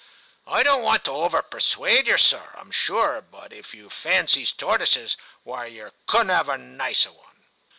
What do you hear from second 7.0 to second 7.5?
one.